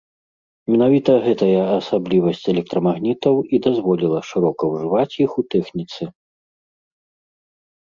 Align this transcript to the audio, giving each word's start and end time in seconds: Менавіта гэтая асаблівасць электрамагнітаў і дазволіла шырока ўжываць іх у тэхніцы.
Менавіта 0.71 1.11
гэтая 1.25 1.61
асаблівасць 1.79 2.47
электрамагнітаў 2.55 3.35
і 3.57 3.61
дазволіла 3.67 4.19
шырока 4.33 4.63
ўжываць 4.73 5.09
іх 5.27 5.31
у 5.43 5.47
тэхніцы. 5.55 6.03